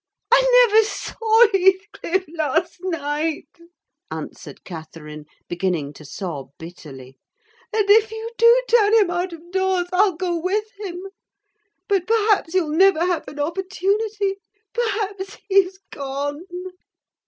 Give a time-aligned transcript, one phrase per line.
[0.31, 3.47] "I never saw Heathcliff last night,"
[4.09, 7.19] answered Catherine, beginning to sob bitterly:
[7.71, 10.99] "and if you do turn him out of doors, I'll go with him.
[11.87, 14.37] But, perhaps, you'll never have an opportunity:
[14.73, 16.45] perhaps, he's gone."